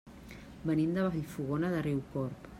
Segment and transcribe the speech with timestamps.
[0.69, 2.49] Venim de Vallfogona de Riucorb.